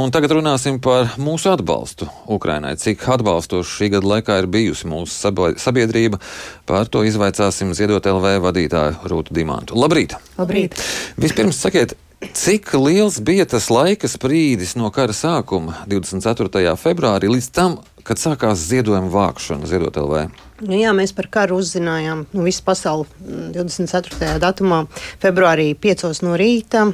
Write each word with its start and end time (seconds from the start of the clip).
Un 0.00 0.08
tagad 0.08 0.32
runāsim 0.32 0.78
par 0.80 1.10
mūsu 1.20 1.50
atbalstu 1.52 2.06
Ukrainai. 2.32 2.72
Cik 2.80 3.02
atbalstoši 3.18 3.74
šī 3.74 3.88
gada 3.92 4.08
laikā 4.14 4.38
ir 4.40 4.46
bijusi 4.48 4.88
mūsu 4.88 5.32
sabiedrība, 5.60 6.16
par 6.64 6.88
to 6.88 7.02
izvaicāsim 7.04 7.74
Ziedot 7.76 8.08
LV 8.08 8.38
vadītāju 8.46 9.10
Rūtu 9.12 9.36
Dimantu. 9.36 9.76
Labrīt! 9.76 10.14
Labrīt! 10.38 10.78
Vispirms 11.20 11.60
sakiet, 11.60 11.92
cik 12.32 12.72
liels 12.80 13.18
bija 13.20 13.44
tas 13.50 13.68
laika 13.68 14.08
sprīdis 14.08 14.72
no 14.80 14.88
kara 14.94 15.12
sākuma 15.16 15.82
24. 15.90 16.76
februārī 16.80 17.28
līdz 17.34 17.50
tam, 17.52 17.76
kad 18.06 18.22
sākās 18.22 18.62
ziedojuma 18.70 19.12
vākšana 19.12 19.68
Ziedot 19.68 20.00
LV? 20.00 20.30
Nu, 20.64 20.76
jā, 20.80 20.94
mēs 20.96 21.12
par 21.16 21.28
karu 21.32 21.60
uzzinājām 21.60 22.24
nu, 22.32 22.46
visu 22.46 22.64
pasauli 22.64 23.04
24. 23.52 24.38
datumā, 24.40 24.86
februārī 25.20 25.74
5 25.76 26.24
no 26.24 26.40
rīta. 26.40 26.86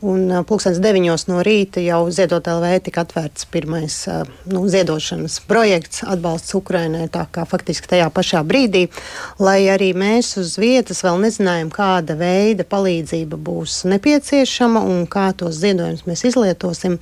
Un 0.00 0.30
pulkstenis 0.48 0.78
deviņos 0.80 1.26
no 1.28 1.42
rīta 1.44 1.82
jau 1.84 2.06
Ziedot 2.08 2.46
LV 2.48 2.78
tika 2.86 3.02
atvērts 3.04 3.44
pirmais 3.52 3.96
nu, 4.48 4.62
ziedošanas 4.72 5.34
projekts 5.44 6.00
atbalsts 6.08 6.56
Ukrainai. 6.56 7.04
Tā 7.12 7.26
kā 7.28 7.44
faktiski 7.48 7.90
tajā 7.90 8.06
pašā 8.16 8.40
brīdī, 8.48 8.86
lai 9.36 9.58
arī 9.68 9.90
mēs 9.92 10.38
uz 10.40 10.54
vietas 10.60 11.04
vēl 11.04 11.20
nezinājām, 11.26 11.68
kāda 11.74 12.16
veida 12.16 12.64
palīdzība 12.64 13.36
būs 13.36 13.82
nepieciešama 13.92 14.80
un 14.88 15.04
kā 15.10 15.26
tos 15.36 15.60
ziedojumus 15.60 16.06
mēs 16.08 16.24
izlietosim. 16.30 16.96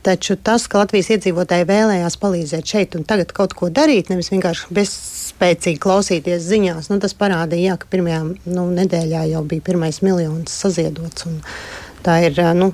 Taču 0.00 0.38
tas, 0.40 0.64
ka 0.64 0.80
Latvijas 0.80 1.10
iedzīvotāji 1.12 1.68
vēlējās 1.68 2.16
palīdzēt 2.22 2.72
šeit 2.72 2.96
un 2.96 3.04
tagad 3.04 3.34
kaut 3.36 3.52
ko 3.52 3.68
darīt, 3.68 4.08
nevis 4.08 4.32
vienkārši 4.32 4.72
bezspēcīgi 4.78 5.82
klausīties 5.84 6.46
ziņās, 6.48 6.88
nu, 6.88 6.96
tas 7.04 7.12
parādīja, 7.20 7.74
jā, 7.74 7.76
ka 7.82 7.92
pirmajā 7.92 8.22
nu, 8.24 8.64
nedēļā 8.80 9.26
jau 9.34 9.44
bija 9.44 9.66
pirmais 9.68 10.00
miljons 10.00 10.56
saziedots. 10.56 11.28
Un, 11.28 11.42
Tā 12.04 12.20
ir 12.26 12.38
nu, 12.56 12.72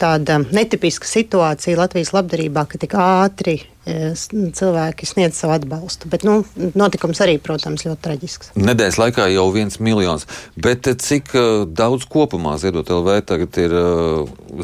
tāda 0.00 0.40
netipiska 0.44 1.08
situācija 1.08 1.78
Latvijas 1.78 2.12
labdarībā, 2.14 2.66
ka 2.68 2.78
tik 2.80 2.94
ātri 3.00 3.60
cilvēki 3.86 5.06
sniedz 5.06 5.38
savu 5.38 5.54
atbalstu. 5.54 6.08
Bet 6.10 6.24
nu, 6.26 6.40
notikums 6.78 7.20
arī, 7.22 7.36
protams, 7.42 7.84
ļoti 7.86 8.02
traģisks. 8.02 8.50
Nedēļas 8.58 8.98
laikā 8.98 9.28
jau 9.30 9.44
viens 9.54 9.78
miljons. 9.78 10.26
Bet 10.58 10.88
cik 11.02 11.30
daudz 11.78 12.08
kopumā 12.10 12.56
Ziedot 12.62 12.90
LV 12.90 13.20
tagad 13.30 13.60
ir 13.62 13.76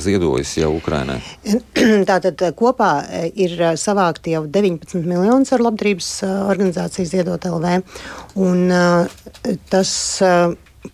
ziedojis 0.03 0.57
jau 0.59 0.73
Ukrainai? 0.75 1.21
Tātad 2.11 2.43
kopā 2.59 2.91
ir 3.31 3.55
savākti 3.79 4.35
jau 4.35 4.43
19 4.51 5.07
miljonus 5.07 5.55
ar 5.55 5.63
labdarības 5.69 6.11
organizāciju 6.27 7.13
Ziedot 7.15 7.47
LV. 7.47 7.79
Un, 8.43 8.67
tas, 9.71 9.95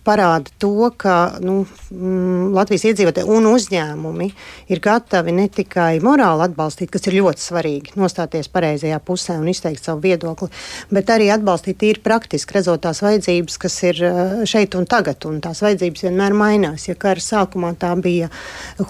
parāda 0.05 0.51
to, 0.61 0.91
ka 0.97 1.39
nu, 1.41 1.63
mm, 1.93 2.53
Latvijas 2.57 2.85
iedzīvotāji 2.91 3.29
un 3.33 3.47
uzņēmumi 3.49 4.29
ir 4.73 4.81
gatavi 4.85 5.33
ne 5.33 5.47
tikai 5.53 5.99
morāli 6.05 6.45
atbalstīt, 6.45 6.91
kas 6.93 7.09
ir 7.09 7.19
ļoti 7.19 7.45
svarīgi, 7.45 7.95
nostāties 8.01 8.51
pareizajā 8.53 8.99
pusē 9.05 9.39
un 9.41 9.49
izteikt 9.49 9.85
savu 9.85 10.03
viedokli, 10.05 10.51
bet 10.93 11.13
arī 11.13 11.31
atbalstīt 11.33 11.85
ir 11.89 12.03
praktiski 12.05 12.59
redzot 12.59 12.83
tās 12.85 13.01
vajadzības, 13.05 13.59
kas 13.63 13.79
ir 13.89 14.03
eh, 14.05 14.35
šeit 14.49 14.77
un 14.79 14.89
tagad, 14.89 15.25
un 15.29 15.41
tās 15.45 15.63
vajadzības 15.65 16.05
vienmēr 16.09 16.37
mainās. 16.37 16.89
Ja 16.91 16.97
kara 16.99 17.25
sākumā 17.25 17.73
tā 17.81 17.95
bija 17.97 18.29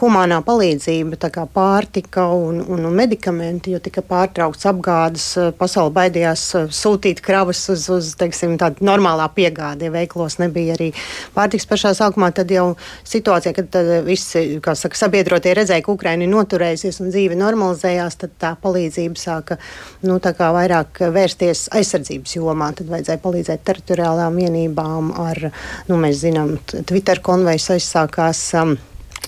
humānā 0.01 0.41
palīdzība, 0.47 1.21
tā 1.23 1.31
kā 1.35 1.47
pārtika 1.47 2.27
un, 2.35 2.61
un, 2.67 2.85
un 2.91 2.99
medikamenti, 2.99 3.77
jo 3.77 3.83
tika 3.85 4.03
pārtraukts 4.03 4.67
apgādes, 4.71 5.31
eh, 5.39 5.53
pasauli 5.59 5.95
baidījās 6.01 6.45
eh, 6.59 6.69
sūtīt 6.75 7.23
kravas 7.25 7.63
uz, 7.71 7.87
uz 7.95 8.13
teiksim, 8.19 8.59
tādu 8.59 8.87
normālā 8.87 9.31
piegādi, 9.35 9.87
ja 9.87 9.95
veiklos 9.95 10.41
nebija 10.43 10.75
arī 10.75 10.88
arī 10.89 11.35
pārtiks 11.35 11.67
pašā 11.69 11.93
sākumā, 11.97 12.33
tad 12.35 12.51
jau 12.51 12.77
situācija, 13.05 13.55
kad 13.57 13.79
visi 14.07 14.61
saka, 14.63 14.97
sabiedrotie 14.97 15.55
redzēja, 15.55 15.85
ka 15.85 15.93
Ukraina 15.93 16.25
ir 16.25 16.33
noturējusies 16.33 17.01
un 17.03 17.13
dzīve 17.13 17.39
normalizējās, 17.39 18.19
tad 18.23 18.37
tā 18.39 18.55
palīdzība 18.63 19.19
sāka 19.19 19.59
nu, 20.03 20.19
vairāk 20.19 21.03
vērsties 21.15 21.69
aizsardzības 21.77 22.37
jomā. 22.37 22.73
Tad 22.77 22.91
vajadzēja 22.93 23.23
palīdzēt 23.23 23.65
teritoriālām 23.65 24.39
vienībām 24.39 25.13
ar, 25.19 25.51
nu, 25.89 25.99
mēs 25.99 26.23
zinām, 26.25 26.57
Twitter 26.87 27.21
konvejs 27.25 27.71
aizsākās. 27.77 28.45
Um, 28.59 28.79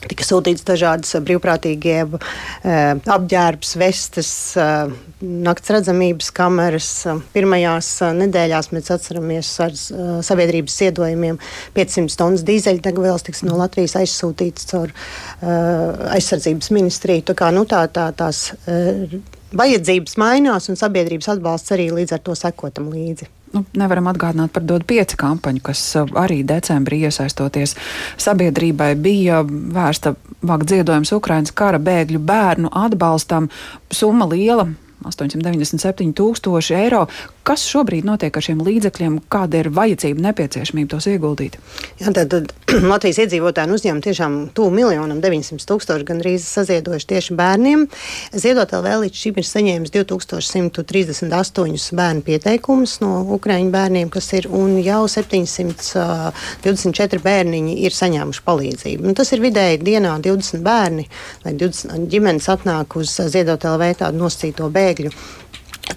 Tika 0.00 0.24
sūtīts 0.24 0.64
dažādas 0.64 1.12
brīvprātīgie 1.26 1.98
eh, 2.00 3.00
apģērbs, 3.14 3.74
vestes, 3.80 4.30
eh, 4.56 4.92
nakts 5.20 5.72
redzamības 5.74 6.30
kameras. 6.36 6.88
Pirmajās 7.34 7.90
eh, 8.06 8.14
nedēļās 8.22 8.70
mēs 8.72 8.88
atceramies 8.96 9.50
ar 9.60 9.74
sabiedrības 10.24 10.78
ziedojumiem 10.80 11.40
500 11.76 12.16
tonnas 12.20 12.46
dīzeļdegvielas 12.48 13.26
tiks 13.26 13.44
no 13.44 13.58
Latvijas 13.60 13.98
aizsūtīts 14.00 14.70
caur 14.70 14.94
aizsardzības 15.40 16.70
ministriju. 16.72 17.26
Tā 17.30 17.36
kā 17.36 17.50
nu, 17.54 17.66
tā, 17.68 17.82
tā, 17.92 18.08
tās 18.16 18.46
vajadzības 19.56 20.16
mainās 20.20 20.70
un 20.72 20.80
sabiedrības 20.80 21.34
atbalsts 21.34 21.76
arī 21.76 21.90
līdz 22.00 22.16
ar 22.16 22.24
to 22.24 22.38
sekotam 22.38 22.88
līdzi. 22.94 23.28
Nu, 23.50 23.64
nevaram 23.74 24.06
atgādināt 24.06 24.52
par 24.54 24.62
DOT 24.62 24.84
5 24.86 25.16
kampaņu, 25.18 25.62
kas 25.66 25.80
uh, 25.98 26.10
arī 26.22 26.40
decembrī 26.46 27.00
iesaistoties 27.08 27.74
sabiedrībai 28.20 28.92
bija 28.94 29.40
vērsta 29.46 30.14
vākt 30.46 30.70
ziedojums 30.70 31.10
Ukrainas 31.16 31.50
kara 31.50 31.80
bēgļu 31.82 32.22
bērnu 32.30 32.70
atbalstam. 32.84 33.50
Summa 33.90 34.28
liela 34.30 34.68
897 35.02 36.14
tūkstoši 36.16 36.76
eiro. 36.78 37.06
Kas 37.50 37.64
šobrīd 37.66 38.06
notiek 38.06 38.36
ar 38.38 38.44
šiem 38.46 38.60
līdzekļiem? 38.62 39.26
Kāda 39.26 39.58
ir 39.58 39.74
vajadzība, 39.74 40.22
nepieciešamība 40.22 40.92
tos 40.92 41.08
ieguldīt? 41.10 41.56
Jā, 41.98 42.12
tad, 42.14 42.30
tad 42.30 42.54
Latvijas 42.92 43.18
iedzīvotāji 43.24 43.74
uzņēma 43.74 43.98
tiešām 44.04 44.54
tuvu 44.54 44.70
miljonam 44.76 45.18
900 45.18 45.66
tūkstoši 45.66 46.06
gandrīz 46.06 46.46
saziedojuši 46.46 47.08
tieši 47.10 47.34
bērniem. 47.40 47.90
Ziedot 48.44 48.70
vēl 48.70 49.02
līdz 49.02 49.16
šim 49.24 49.34
ir 49.42 49.46
saņēmis 49.48 49.90
2138 49.98 51.98
bērnu 51.98 52.22
pieteikumus 52.30 53.02
no 53.02 53.26
Ukraiņu 53.40 53.74
bērniem, 53.74 54.14
kas 54.14 54.30
ir, 54.38 54.46
un 54.46 54.78
jau 54.78 55.10
724 55.10 57.26
bērniņi 57.26 57.74
ir 57.82 57.90
saņēmuši 57.98 58.46
palīdzību. 58.46 59.10
Un 59.10 59.18
tas 59.18 59.26
ir 59.34 59.42
vidēji 59.42 59.82
dienā 59.90 60.22
20 60.22 60.62
bērni 60.70 61.10
vai 61.42 61.58
20 61.58 62.06
ģimenes 62.14 62.46
atnāk 62.54 62.94
uz 63.02 63.18
Ziedot 63.18 63.58
LV 63.74 64.06
tādu 64.06 64.22
nosacīto 64.22 64.70
bēgļu 64.70 65.10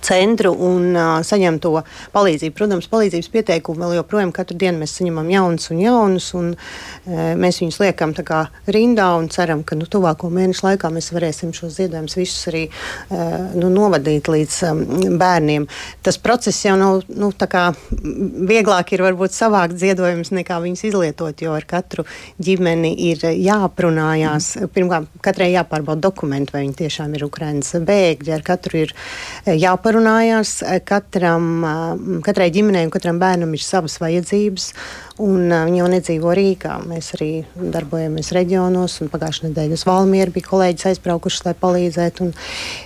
centru 0.01 0.53
un 0.57 0.93
uh, 0.95 1.21
saņem 1.25 1.59
to 1.63 1.73
palīdzību. 2.13 2.55
Protams, 2.57 2.89
palīdzības 2.91 3.29
pieteikumu 3.33 3.83
vēl 3.83 3.97
joprojām 3.99 4.33
katru 4.35 4.57
dienu 4.59 4.81
mēs 4.81 4.95
saņemam 4.99 5.29
jaunus 5.31 5.69
un 5.73 5.81
jaunus, 5.83 6.29
un 6.37 6.51
uh, 6.55 7.33
mēs 7.39 7.61
viņus 7.61 7.79
liekam 7.83 8.15
kā, 8.23 8.43
rindā 8.71 9.09
un 9.19 9.29
ceram, 9.33 9.63
ka 9.67 9.77
nu, 9.79 9.87
tuvāko 9.89 10.29
mēnešu 10.33 10.67
laikā 10.67 10.91
mēs 10.93 11.11
varēsim 11.15 11.53
šos 11.55 11.77
ziedojumus 11.77 12.17
visus 12.17 12.49
arī 12.51 12.63
uh, 12.69 13.53
nu, 13.57 13.69
novadīt 13.73 14.29
līdz 14.31 14.59
um, 14.69 14.83
bērniem. 15.19 15.67
Tas 16.05 16.19
process 16.21 16.65
jau 16.65 16.75
nav 16.79 17.03
nu, 17.09 17.31
kā, 17.53 17.65
vieglāk 18.53 18.93
ir 18.95 19.03
varbūt 19.05 19.35
savākt 19.35 19.77
ziedojumus 19.81 20.33
nekā 20.35 20.59
viņus 20.63 20.85
izlietot, 20.89 21.43
jo 21.43 21.55
ar 21.55 21.67
katru 21.69 22.05
ģimeni 22.43 22.93
ir 23.11 23.25
jāprunājās. 23.31 24.53
Pirmkārt, 24.73 25.09
katrai 25.23 25.51
jāpārbauda 25.53 26.07
dokumenti, 26.07 26.55
vai 26.55 26.63
viņi 26.65 26.79
tiešām 26.83 27.17
ir 27.17 27.27
Ukrainas 27.27 27.73
bēgļi, 27.83 28.33
ar 28.35 28.45
katru 28.45 28.83
ir 28.85 28.95
jāpārbauda 29.47 29.82
jāparunājās. 29.83 30.63
Eh, 30.63 30.79
katram, 30.79 31.63
eh, 31.63 32.21
katrai 32.23 32.49
ģimenei 32.51 32.85
un 32.85 32.91
katram 32.91 33.19
bērnam 33.19 33.53
ir 33.53 33.59
savas 33.59 33.97
vajadzības, 33.99 34.73
un 35.19 35.51
eh, 35.51 35.65
viņi 35.65 35.77
jau 35.77 35.89
nedzīvo 35.91 36.33
Rīgā. 36.33 36.87
Mēs 36.87 37.13
arī 37.17 37.45
darbojamies 37.55 38.31
reģionos, 38.31 39.01
un 39.01 39.09
pagājušajā 39.09 39.49
nedēļā 39.49 39.73
uz 39.73 39.85
Valmieru 39.85 40.31
bija 40.31 40.47
kolēģis 40.47 40.87
aizbraukuši, 40.93 41.41
lai 41.45 41.53
palīdzētu. 41.53 42.33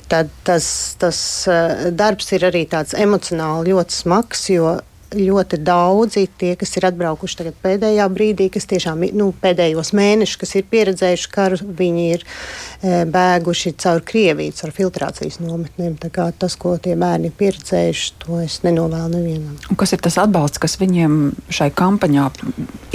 Tad 0.08 0.30
tas, 0.44 0.96
tas 0.98 1.48
darbs 1.92 2.32
ir 2.32 2.48
arī 2.48 2.68
tāds 2.68 2.94
emocionāli 2.94 3.74
ļoti 3.74 3.92
smags, 3.94 4.50
jo 4.50 4.80
ļoti 5.16 5.60
daudzi 5.64 6.26
tie, 6.40 6.54
kas 6.60 6.74
ir 6.78 6.88
atbraukuši 6.90 7.40
tagad 7.40 7.58
pēdējā 7.64 8.08
brīdī, 8.12 8.50
kas 8.52 8.68
tiešām 8.70 9.06
nu, 9.16 9.30
pēdējos 9.42 9.94
mēnešus, 9.98 10.40
kas 10.42 10.56
ir 10.60 10.68
pieredzējuši 10.72 11.30
karu, 11.32 11.60
viņi 11.78 12.06
ir 12.16 12.26
e, 12.26 13.06
bēguši 13.12 13.74
caur 13.80 14.04
Krieviju, 14.08 14.56
caur 14.58 14.74
filtrācijas 14.76 15.40
nometnēm. 15.44 15.96
Tas, 16.38 16.56
ko 16.60 16.76
tie 16.82 16.96
bērni 17.00 17.32
ir 17.32 17.38
pieredzējuši, 17.40 18.12
to 18.24 18.42
es 18.44 18.60
nenovēlu 18.66 19.14
nevienam. 19.16 19.56
Un 19.72 19.80
kas 19.80 19.96
ir 19.96 20.04
tas 20.04 20.20
atbalsts, 20.22 20.62
kas 20.62 20.78
viņiem 20.82 21.18
šai 21.54 21.70
kampaņā 21.78 22.28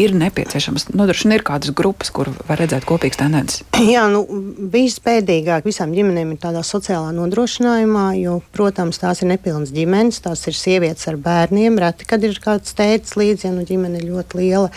ir 0.03 0.15
nepieciešams? 0.19 0.91
Nodrošina 0.97 1.39
ir 1.39 1.47
kādas 1.47 1.73
grupas, 1.77 2.13
kur 2.15 2.31
var 2.49 2.61
redzēt 2.61 2.87
kopīgas 2.89 3.21
tendences. 3.23 3.65
Jā, 3.95 4.05
nu, 4.13 4.25
vispēdīgāk 4.73 5.67
visām 5.69 5.95
ģimenēm 5.97 6.35
ir 6.35 6.43
tādā 6.43 6.65
sociālā 6.67 7.13
nodrošinājumā, 7.17 8.07
jo, 8.21 8.39
protams, 8.55 9.01
tās 9.03 9.25
ir 9.25 9.33
nepilnas 9.33 9.73
ģimenes, 9.75 10.23
tās 10.25 10.45
ir 10.51 10.57
sievietes 10.59 11.09
ar 11.11 11.19
bērniem, 11.23 11.81
reti 11.83 12.02
reti, 12.03 12.09
kad 12.09 12.25
ir 12.25 12.39
kāds 12.43 12.75
tēvs 12.75 13.17
līdzi, 13.17 13.47
ja 13.47 13.53
nu 13.53 13.65
ģimene 13.65 14.01
ir 14.01 14.11
ļoti 14.11 14.39
liela. 14.39 14.71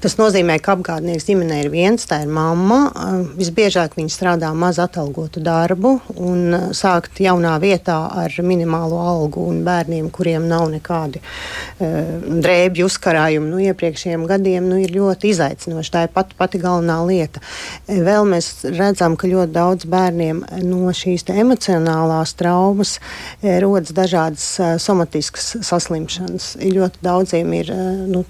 Tas 0.00 0.16
nozīmē, 0.18 0.58
ka 0.60 0.74
apgādnieks 0.74 1.26
ģimenē 1.28 1.64
ir 1.64 1.70
viens, 1.70 2.06
tā 2.06 2.22
ir 2.22 2.28
mamma. 2.28 2.92
Visbiežāk 3.36 3.96
viņi 3.96 4.10
strādā 4.10 4.52
maz 4.54 4.78
atalgotu 4.78 5.40
darbu 5.40 6.00
un 6.16 6.72
sākt 6.74 7.20
jaunā 7.20 7.58
vietā 7.60 8.10
ar 8.24 8.30
minimālo 8.42 8.98
algu 8.98 9.46
un 9.48 9.64
bērniem, 9.64 10.10
kuriem 10.10 10.46
nav 10.48 10.68
nekādi 10.70 11.20
uh, 11.20 12.40
drēbju 12.42 12.86
uzkarājumi 12.86 13.48
no 13.48 13.58
nu, 13.58 13.62
iepriekšējiem 13.64 14.26
gadiem, 14.26 14.68
nu, 14.68 14.78
ir 14.82 14.94
ļoti 14.94 15.30
izaicinoši. 15.30 15.92
Tā 15.94 16.04
ir 16.06 16.14
pat, 16.14 16.34
pati 16.38 16.58
galvenā 16.62 17.00
lieta. 17.06 17.42
Vēl 17.86 18.26
mēs 18.28 18.64
redzam, 18.74 19.16
ka 19.16 19.30
ļoti 19.30 19.54
daudz 19.54 19.88
bērniem 19.90 20.42
no 20.64 20.92
šīs 20.94 21.26
emocionālās 21.34 22.34
traumas 22.38 22.98
e, 23.42 23.58
rodas 23.62 23.94
dažādas 23.94 24.46
e, 24.58 24.70
somatiskas 24.82 25.54
saslimšanas. 25.64 26.54
Ļoti 26.64 27.02
daudziem 27.04 27.50
ir 27.58 27.70
e, 27.72 27.78
nu, 28.08 28.22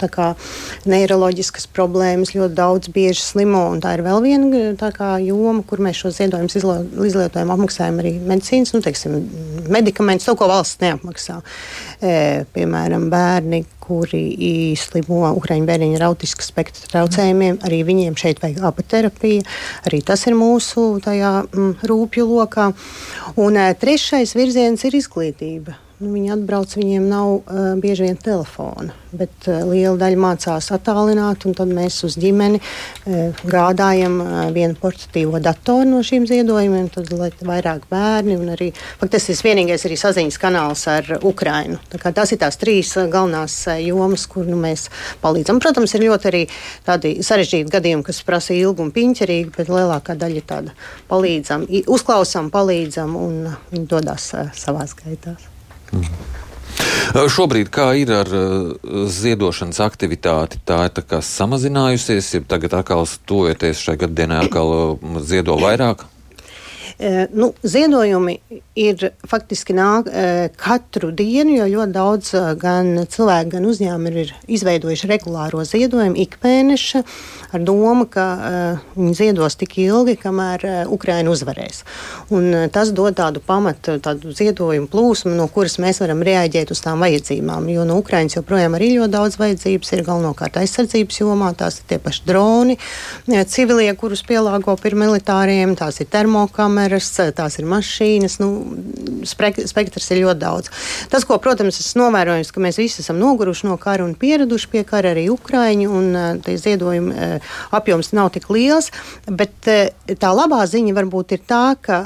neiroloģiskas 0.91 1.69
problēmas, 1.75 2.35
ļoti 2.35 2.57
daudz 2.59 2.91
bieži 2.95 3.23
slimo. 3.23 3.63
Tā 3.83 3.95
ir 3.97 4.03
vēl 4.07 4.23
viena 4.25 4.91
kā, 4.95 5.15
joma, 5.23 5.63
kur 5.67 5.83
mēs 5.85 6.01
šo 6.03 6.11
ziedojumus 6.15 6.59
izlietojam, 6.59 7.53
apmaksājam 7.55 8.01
arī 8.03 8.17
medicīnas, 8.19 8.75
nu, 8.75 8.83
teiksim, 8.85 9.21
medikamentus, 9.71 10.27
to, 10.27 10.35
ko 10.39 10.49
valsts 10.51 10.83
neapmaksā. 10.83 11.39
E, 12.03 12.17
piemēram, 12.57 13.07
bērni, 13.13 13.63
kuri 13.85 14.75
slimo 14.81 15.29
Ukraiņu 15.37 15.69
bērniņu 15.69 15.99
ar 15.99 16.09
autisku 16.09 16.45
spektra 16.45 16.89
traucējumiem. 16.91 17.61
Arī 17.67 17.83
viņiem 17.87 18.19
šeit 18.19 18.43
vajag 18.43 18.65
apaterapija. 18.71 19.45
Arī 19.89 20.01
tas 20.07 20.25
ir 20.29 20.39
mūsu 20.39 20.89
tajā, 21.05 21.37
mm, 21.47 21.87
rūpju 21.91 22.27
lokā. 22.33 22.71
Un 23.37 23.61
e, 23.61 23.71
trešais 23.79 24.35
virziens 24.39 24.85
ir 24.89 24.99
izglītība. 24.99 25.84
Nu, 26.05 26.11
viņi 26.13 26.35
atbrauc, 26.35 26.75
viņiem 26.77 27.05
nav 27.09 27.29
uh, 27.33 27.67
bieži 27.81 28.05
vien 28.05 28.19
telefona, 28.21 28.93
bet 29.17 29.47
uh, 29.49 29.63
liela 29.71 29.95
daļa 29.97 30.19
mācās 30.21 30.67
attālināt, 30.75 31.47
un 31.49 31.55
tad 31.57 31.71
mēs 31.73 32.03
uz 32.05 32.19
ģimeni 32.21 32.59
uh, 32.61 33.39
gādājam 33.49 34.19
uh, 34.21 34.33
vienu 34.53 34.77
portatīvo 34.77 35.41
datoru 35.41 35.87
no 35.89 36.03
šiem 36.05 36.27
ziedojumiem, 36.29 36.91
tad 36.93 37.09
lai 37.17 37.31
vairāk 37.41 37.87
bērni 37.89 38.37
un 38.37 38.51
arī, 38.53 38.69
faktiski 39.01 39.33
tas 39.33 39.41
vienīgais 39.47 39.87
arī 39.89 39.97
saziņas 40.03 40.39
kanāls 40.43 40.83
ar 40.93 41.09
Ukrainu. 41.23 41.81
Tas 42.05 42.35
ir 42.35 42.43
tās 42.43 42.61
trīs 42.61 42.93
uh, 42.99 43.09
galvenās 43.09 43.57
uh, 43.71 43.81
jomas, 43.81 44.27
kur 44.29 44.45
nu, 44.51 44.61
mēs 44.61 44.91
palīdzam. 45.25 45.63
Protams, 45.65 45.97
ir 45.97 46.05
ļoti 46.05 46.31
arī 46.35 46.45
tādi 46.85 47.15
sarežģīti 47.25 47.73
gadījumi, 47.79 48.05
kas 48.11 48.21
prasa 48.29 48.53
ilgu 48.59 48.85
un 48.85 48.93
piņķerīgi, 48.93 49.55
bet 49.57 49.73
lielākā 49.73 50.19
daļa 50.21 50.43
ir 50.43 50.47
tāda 50.53 50.77
palīdzam, 51.09 51.65
uzklausām, 51.97 52.53
palīdzam 52.53 53.17
un 53.25 53.43
viņi 53.73 53.91
dodas 53.97 54.33
uh, 54.37 54.53
savās 54.53 54.99
gaitās. 55.01 55.54
Mm. 55.93 56.23
Šobrīd 57.31 57.69
kā 57.71 57.93
ir 58.01 58.11
ar 58.11 58.31
ziedošanas 59.13 59.79
aktivitāti? 59.85 60.59
Tā 60.67 60.81
ir 60.89 60.97
tā 60.97 61.21
samazinājusies, 61.23 62.33
ja 62.35 62.47
tagad 62.49 62.75
atkal 62.81 63.05
stojoties 63.07 63.85
šai 63.85 63.99
gadienai, 64.01 64.41
atkal 64.47 64.99
ziedo 65.23 65.55
vairāk? 65.61 66.07
E, 67.05 67.27
nu, 67.33 67.51
ziedojumi 67.63 68.39
ir 68.81 69.03
faktiski 69.29 69.75
nāk 69.77 70.07
e, 70.09 70.49
katru 70.57 71.11
dienu, 71.13 71.53
jo 71.59 71.67
ļoti 71.69 71.93
daudz 71.93 72.31
e, 72.33 72.41
gan 72.57 73.03
cilvēku, 73.13 73.51
gan 73.53 73.67
uzņēmumi 73.69 74.23
ir 74.23 74.31
izveidojuši 74.57 75.11
regulāro 75.11 75.61
ziedojumu 75.69 76.17
ikmēneša 76.23 77.03
ar 77.55 77.67
domu, 77.69 78.07
ka 78.11 78.25
viņi 78.97 79.13
ziedos 79.19 79.59
tik 79.61 79.77
ilgi, 79.85 80.17
kamēr 80.19 80.65
Ukraina 80.91 81.31
uzvarēs. 81.31 81.85
Un 82.35 82.49
tas 82.73 82.91
dod 82.97 83.15
tādu 83.21 83.43
pamatu, 83.45 83.99
tādu 84.03 84.33
ziedojumu 84.35 84.89
plūsmu, 84.91 85.35
no 85.37 85.47
kuras 85.53 85.77
mēs 85.83 86.01
varam 86.03 86.25
reaģēt 86.25 86.73
uz 86.75 86.81
tām 86.83 87.05
vajadzībām. 87.05 87.69
Jo 87.71 87.85
no 87.87 88.01
Ukrainas 88.01 88.35
joprojām 88.39 88.75
ir 88.81 88.87
ļoti 88.97 89.13
daudz 89.13 89.39
vajadzības, 89.39 89.93
ir 89.93 90.03
galvenokārt 90.09 90.59
aizsardzības 90.65 91.21
jomā, 91.21 91.53
tās 91.61 91.79
ir 91.79 91.87
tie 91.93 92.01
paši 92.03 92.27
droni, 92.27 92.79
civilie, 93.53 93.93
kurus 94.01 94.25
pielāgo 94.27 94.75
pie 94.81 94.97
militāriem, 94.99 95.77
tās 95.79 96.01
ir 96.03 96.11
termokameras 96.11 96.94
kameras, 96.95 97.35
tās 97.35 97.59
ir 97.59 97.67
mašīnas. 97.67 98.39
Nu, 98.41 98.49
spektrs 99.27 100.11
ir 100.13 100.23
ļoti 100.23 100.41
daudz. 100.41 100.71
Tas, 101.11 101.25
ko, 101.25 101.39
protams, 101.39 101.81
es 101.81 101.95
novēroju, 101.99 102.47
ka 102.53 102.61
mēs 102.61 102.79
visi 102.79 103.03
esam 103.03 103.19
noguruši 103.19 103.69
no 103.69 103.77
kara 103.77 104.05
un 104.05 104.15
pieraduši 104.15 104.71
pie 104.71 104.85
kara 104.85 105.15
arī 105.15 105.29
Ukraiņi, 105.33 105.87
un 105.89 106.41
tie 106.45 106.57
ziedojumi 106.57 107.41
apjoms 107.75 108.13
nav 108.15 108.33
tik 108.35 108.51
liels. 108.51 108.91
Bet 109.27 109.65
tā 109.65 110.35
labā 110.35 110.65
ziņa 110.67 110.95
varbūt 110.95 111.37
ir 111.37 111.45
tā, 111.49 111.77
ka 111.81 112.05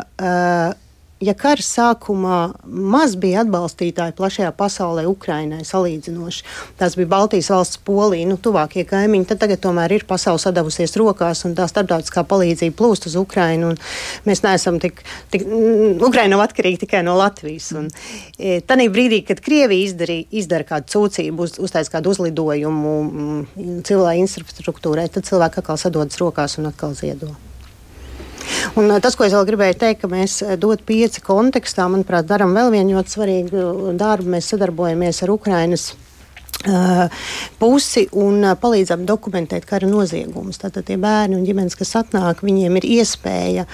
ja 1.22 1.34
kara 1.38 1.62
sākumā 1.64 2.38
maz 2.64 3.14
bija 3.18 3.42
atbalstītāji 3.42 4.14
plašajā 4.18 4.50
pasaulē, 4.58 5.04
Ukrainai 5.10 5.64
salīdzinoši, 5.66 6.44
tās 6.78 6.94
bija 6.98 7.10
Baltijas 7.10 7.50
valsts, 7.52 7.80
Polija, 7.84 8.28
nu, 8.30 8.38
tuvākie 8.42 8.84
kaimiņi, 8.88 9.26
tad 9.30 9.42
tagad 9.42 9.62
tomēr 9.64 9.96
ir 9.96 10.06
pasaule 10.08 10.40
sadavusies 10.42 10.94
rokās 11.00 11.44
un 11.48 11.56
tā 11.58 11.66
starptautiskā 11.70 12.24
palīdzība 12.28 12.76
plūst 12.78 13.08
uz 13.10 13.18
Ukrainu. 13.18 13.72
Mēs 14.28 14.44
neesam 14.46 14.78
tik, 14.82 15.02
tik 15.32 15.46
mm, 15.46 15.98
Ukraina 16.06 16.36
nav 16.36 16.46
atkarīga 16.46 16.84
tikai 16.84 17.02
no 17.06 17.16
Latvijas. 17.18 17.72
Un, 17.78 17.90
e, 18.38 18.60
Tanī 18.68 18.88
brīdī, 18.92 19.22
kad 19.26 19.42
Krievija 19.44 19.88
izdarīja, 19.88 20.28
izdara 20.42 20.68
kādu 20.68 20.94
sūdzību, 20.94 21.48
uz, 21.48 21.58
uztais 21.62 21.90
kādu 21.92 22.14
uzlidojumu 22.14 22.96
mm, 23.08 23.82
civilai 23.88 24.18
infrastruktūrai, 24.22 25.08
tad 25.12 25.26
cilvēki 25.28 25.62
atkal 25.62 25.80
sadodas 25.80 26.22
rokās 26.22 26.58
un 26.60 26.70
atkal 26.70 26.94
ziedo. 26.98 27.34
Un 28.78 28.92
tas, 29.02 29.16
ko 29.18 29.26
es 29.26 29.36
vēl 29.36 29.46
gribēju 29.48 29.78
teikt, 29.80 30.02
ka 30.02 30.10
mēs 30.12 30.40
dot 30.60 30.84
pieci 30.88 31.22
kontekstā, 31.24 31.88
manuprāt, 31.90 32.28
darām 32.28 32.54
vēl 32.56 32.72
vienu 32.74 32.98
ļoti 32.98 33.14
svarīgu 33.14 33.96
darbu. 33.98 34.34
Mēs 34.36 34.52
sadarbojamies 34.54 35.24
ar 35.24 35.34
Ukrainas 35.34 35.90
pusi 37.58 38.08
un 38.18 38.42
palīdzam 38.58 39.04
dokumentēt 39.06 39.66
kara 39.68 39.86
noziegumus. 39.86 40.58
Tātad 40.58 40.88
tie 40.88 40.96
bērni 41.00 41.38
un 41.38 41.44
ģimenes, 41.46 41.78
kas 41.78 41.94
atnāk, 42.00 42.42
viņiem 42.42 42.80
ir 42.80 42.88
iespēja 42.98 43.66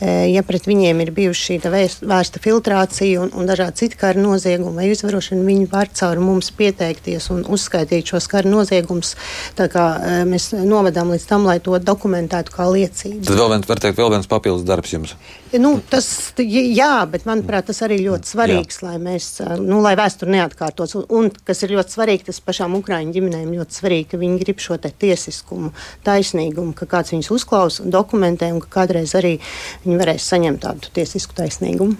ja 0.00 0.42
pret 0.44 0.66
viņiem 0.68 1.00
ir 1.04 1.12
bijusi 1.16 1.46
šī 1.46 1.56
vērsta 2.04 2.40
filtrācija 2.42 3.22
un, 3.22 3.30
un 3.32 3.48
dažādi 3.48 3.80
citi 3.80 4.00
kara 4.00 4.20
noziegumi 4.20 4.76
vai 4.76 4.90
izvarošana, 4.92 5.46
viņi 5.46 5.68
var 5.72 5.88
caur 5.96 6.20
mums 6.20 6.50
pieteikties 6.56 7.30
un 7.32 7.46
uzskaitīt 7.48 8.12
šos 8.12 8.28
kara 8.28 8.50
noziegumus. 8.50 9.14
Mēs 9.56 10.50
novedām 10.56 11.14
līdz 11.14 11.26
tam, 11.30 11.48
lai 11.48 11.58
to 11.64 11.78
dokumentētu 11.80 12.52
kā 12.52 12.68
liecību. 12.72 13.24
Tas 13.24 13.40
vēl 13.40 13.52
viens, 13.54 13.68
var 13.70 13.80
teikt, 13.82 13.98
vēl 14.00 14.12
viens 14.18 14.28
papildus 14.30 14.66
darbs 14.68 14.92
jums. 14.92 15.16
Nu, 15.56 15.76
tas, 15.88 16.06
jā, 16.42 17.06
bet 17.08 17.24
manuprāt, 17.28 17.68
tas 17.70 17.78
arī 17.86 18.00
ļoti 18.02 18.28
svarīgs, 18.28 18.80
jā. 18.82 18.88
lai, 18.88 18.96
mēs, 19.00 19.28
nu, 19.62 19.78
lai 19.84 19.94
vēsture 19.98 20.32
neatkārtos. 20.34 20.96
Un, 20.98 21.06
un, 21.16 21.30
kas 21.46 21.62
ir 21.64 21.72
ļoti 21.76 21.96
svarīgi, 21.96 22.26
tas 22.28 22.42
pašām 22.44 22.74
Ukrāņu 22.80 23.14
ģimenēm 23.14 23.54
ļoti 23.54 23.78
svarīgi, 23.78 24.08
ka 24.10 24.20
viņi 24.20 24.40
grib 24.42 24.60
šo 24.60 24.76
tiesiskumu, 24.84 25.70
taisnīgumu, 26.04 26.74
ka 26.76 26.88
kāds 26.90 27.14
viņus 27.14 27.30
uzklausa 27.38 27.86
un 27.86 27.94
dokumentē, 27.94 28.50
un 28.52 28.60
ka 28.64 28.72
kādreiz 28.80 29.14
arī 29.16 29.36
viņi 29.86 29.98
varēs 30.02 30.28
saņemt 30.34 30.62
tādu 30.66 30.92
tiesisku 30.98 31.36
taisnīgumu. 31.38 31.96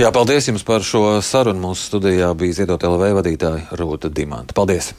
Jā, 0.00 0.10
paldies 0.12 0.48
jums 0.50 0.64
par 0.66 0.84
šo 0.84 1.20
sarunu. 1.24 1.68
Mūsu 1.68 1.88
studijā 1.92 2.32
bija 2.38 2.60
Ziedot 2.60 2.84
LV 2.84 3.14
vadītāja 3.20 3.78
Rūta 3.78 4.10
Dimanta. 4.12 4.56
Paldies! 4.56 4.92